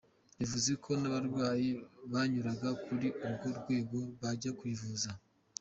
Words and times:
Bivuze 0.39 0.71
ko 0.83 0.89
n’abarwayi 0.99 1.69
banyuraga 2.11 2.69
kuri 2.85 3.07
urwo 3.25 3.47
rwego 3.59 3.97
bajya 4.21 4.51
kwivuza. 4.59 5.09